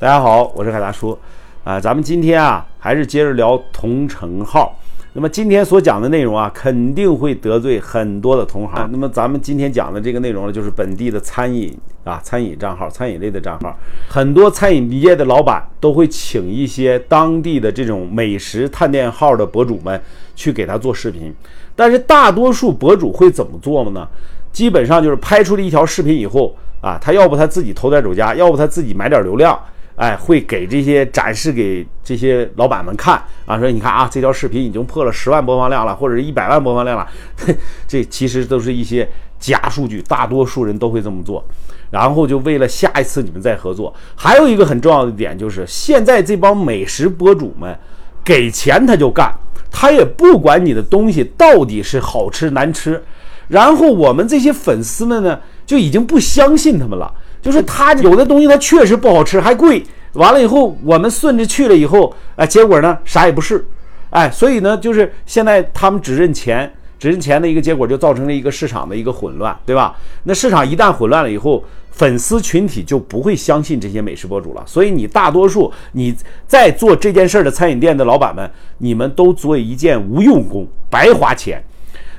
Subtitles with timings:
[0.00, 1.18] 大家好，我是海大叔，
[1.64, 4.78] 啊，咱们今天啊还是接着聊同城号。
[5.14, 8.88] 那么今天所讲的内容啊，肯定会得罪很多的同行。
[8.92, 13.76] 那么咱们今天讲的这个内容呢，就是本地的餐饮啊，餐饮账号、餐饮类的账号，
[14.08, 20.00] 很多餐饮业的老板都会请一些当地的这种美食探店号的博主们
[20.36, 21.34] 去给他做视频。
[21.74, 24.06] 但是大多数博主会怎么做呢？
[24.52, 29.60] 基本上就是拍出了一条视频以后啊，他要不他自己投点走家，要不他自己买点流量。
[29.98, 37.04] 哎，会给这些展示给这些老板们看啊，说你看啊，这条视频已经破了十万播放量了，或者是一百万播放量了，
[37.88, 39.08] 这其实都是一些
[39.40, 41.44] 假数据，大多数人都会这么做，
[41.90, 43.92] 然后就为了下一次你们再合作。
[44.14, 47.76] 还有一个很重要的点就是，现在这帮美食博主们
[48.24, 49.34] 给钱他就干，
[49.68, 53.02] 他也不管你的东西到底是好吃难吃，
[53.48, 57.12] 然后我们这些粉丝们呢，就已经不相信他们了。
[57.40, 59.84] 就是他有的东西，他确实不好吃，还贵。
[60.14, 63.64] 完了以后，我们顺着去了以后，哎，结果呢，啥也不是，
[64.10, 69.94] 哎，所以呢，就是现在他们只认钱，只认钱的一个结果，就造成了一个市场的一个混乱，对吧？
[70.24, 74.62] 那市场一旦混乱了以后，粉丝群体就不会相信这些美食博主了。
[74.66, 76.14] 所以你大多数你
[76.46, 81.62] 在做这件事的餐饮店的老板们，你们都做一件无用功，白花钱。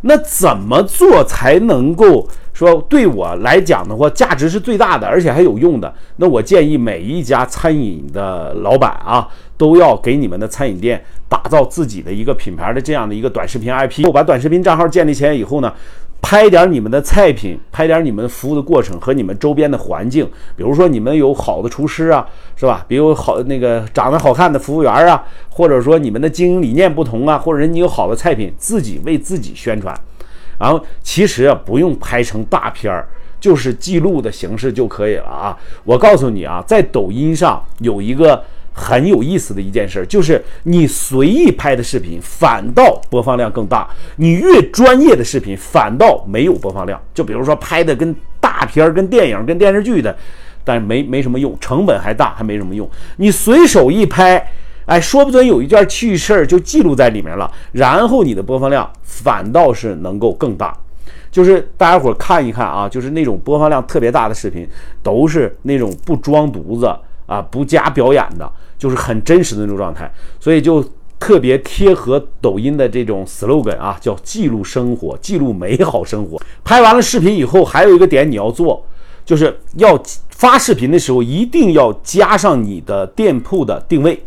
[0.00, 5.92] 那怎么做才能够说对我来讲的话，价值是最大的，而且还有用的？
[6.16, 15.70] 那我建议每一家餐饮的老板啊，都要给你们的餐饮店打造自己的一个品牌的这样的一个短视频 IP，我把短视频账号建立起来以后呢。
[16.26, 22.82] 拍点你们的菜品，拍点你们服务的过程和你们周边的环境，比如说你们有好的厨师啊，是吧？
[22.88, 29.94] 比如好那个长得好看的服务员啊，或者说你们的经营理念不同啊，或者你有好的菜品，自己为自己宣传。
[30.64, 33.06] 然后其实啊，不用拍成大片儿，
[33.38, 35.56] 就是记录的形式就可以了啊。
[35.84, 38.42] 我告诉你啊，在抖音上有一个。
[38.76, 47.00] 很有意思的一件事，就是你随意拍的视频，反倒播放量更大；你越专业的视频，反倒没有播放量。
[47.14, 50.16] 就比如说拍的跟大片儿、跟电影、跟电视剧的，
[50.64, 52.90] 但是没没什么用，成本还大，还没什么用。
[53.18, 54.44] 你随手一拍，
[54.86, 60.76] 哎，说不准有一件趣事儿就记录在里面了，然后你的播放量反倒是能够更大。
[61.30, 64.68] 就是大家伙看一看啊，就是那种播放量特别大的视频，
[65.02, 66.94] 都是那种不装犊子。
[67.26, 68.46] 啊，不加表演的，
[68.76, 70.84] 就是很真实的那种状态，所以就
[71.18, 76.38] 特别贴合抖音的这种 slogan 啊，叫记录生活，记录美好生活。
[76.62, 78.84] 拍完了视频以后，还有一个点你要做，
[79.24, 84.22] 就是要发视频的时候一定要加上你的店铺的定位，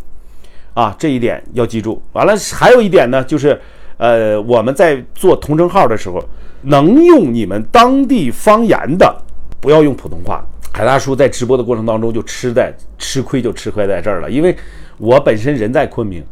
[0.77, 1.99] 啊，这一点要记住。
[2.13, 3.59] 完了，还有一点呢，就是
[3.97, 6.23] 呃，我们在做同城号的时候，
[6.61, 9.11] 能用你们当地方言的，
[9.59, 10.45] 不要用普通话。
[10.71, 14.29] 海大叔在直播的过程当中就吃在吃亏，就吃亏在这儿了。
[14.29, 14.55] 因为
[14.99, 16.23] 我本身人在昆明，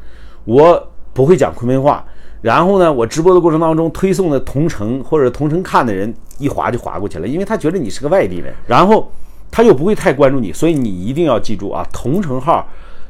[0.43, 2.05] 我不会讲昆明话。
[2.43, 9.11] 然后呢，我直播的过程当中推送的同城或者同城看的人一划就划过去了，因为他觉得你是个外地人，然后
[9.49, 12.63] 他又不会太关注你，所以你一定要记住啊，同城号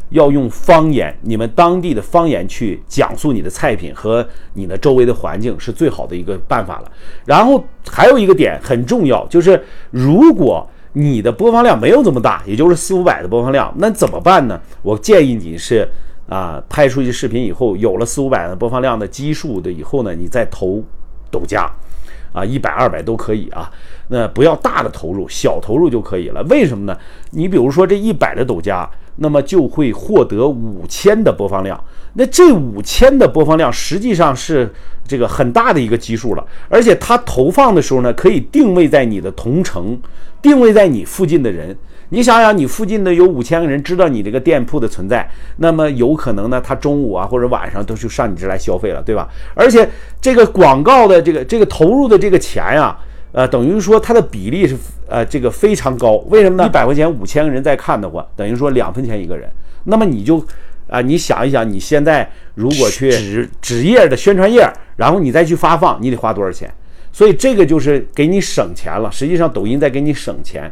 [0.10, 6.92] 要用方言，你们当地的方言去讲述你的菜品和你的周围的环境是最好的一个办法了。
[7.26, 9.62] 然后还有一个点很重要，就是
[9.92, 14.60] 如果你的播放量没有这么大，也就是四五百的播放量，那怎么办呢？
[14.82, 15.88] 我建议你是
[16.30, 20.82] 啊，拍出去视频以后有了四五百的播放量的基数的以后呢，你再投
[21.30, 21.70] 抖加，
[22.32, 23.70] 啊，一百二百都可以啊。
[24.08, 26.42] 那不要大的投入，小投入就可以了。
[26.44, 26.98] 为什么呢？
[27.32, 31.82] 你比如说这一百的抖加，那么就会获得五千的播放量。
[32.14, 34.74] 那这五千的播放量实际上是
[35.08, 40.00] 这个很大的一个基数了，而且它投放的时候呢，可以定位在你的同城。
[40.42, 41.76] 定位在你附近的人，
[42.10, 45.28] 你想想，你附近的有五千个人知道你这个店铺的存在，
[45.58, 49.28] 那么有可能呢，他中午啊或者晚上都去上你这来消费了，对吧？
[49.56, 49.90] 而且
[50.22, 52.96] 这个广告的这个这个投入的这个钱呀，
[53.36, 54.78] 呃，等于说它的比例是
[55.10, 56.14] 呃这个非常高。
[56.30, 56.66] 为什么呢？
[56.66, 59.50] 一百块钱五千个人在看的话，等于说两分钱一个人。
[59.84, 60.42] 那么你就
[60.88, 64.66] 啊，你想一想，你现在如果去纸纸页的宣传页，
[64.96, 66.74] 然后你再去发放，你得花多少钱？
[67.12, 69.12] 所以这个就是给你省钱了。
[69.12, 70.72] 实际上，抖音在给你省钱。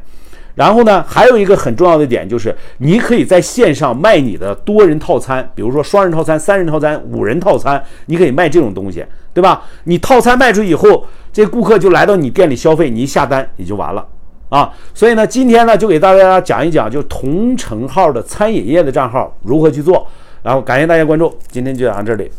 [0.55, 9.03] 然后呢，还有一个很重要的点就是，你可以在线上卖你的多人套餐，比如说双人套餐、三人套餐、五人套餐，你可以卖这种东西，
[9.33, 9.63] 对吧？
[9.85, 14.07] 你套餐卖出以后，这顾客就来到你店里消费，你一下单也就完了
[14.49, 14.71] 啊。
[14.93, 20.07] 所以呢，今天呢，就给大家讲一讲，就同城号的餐饮业的账号如何去做。
[20.43, 22.29] 然后感谢大家关注，今天就讲到这里。